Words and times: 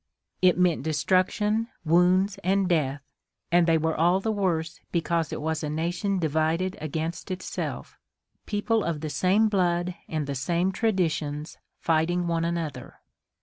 It 0.41 0.57
meant 0.57 0.81
destruction, 0.81 1.67
wounds 1.85 2.39
and 2.43 2.67
death, 2.67 3.03
and 3.51 3.67
they 3.67 3.77
were 3.77 3.95
all 3.95 4.19
the 4.19 4.31
worse 4.31 4.79
because 4.91 5.31
it 5.31 5.39
was 5.41 5.61
a 5.61 5.69
nation 5.69 6.17
divided 6.17 6.75
against 6.81 7.29
itself, 7.29 7.99
people 8.47 8.83
of 8.83 9.01
the 9.01 9.11
same 9.11 9.47
blood 9.47 9.93
and 10.07 10.25
the 10.25 10.33
same 10.33 10.71
traditions 10.71 11.59
fighting 11.77 12.25
one 12.25 12.45
another. 12.45 12.95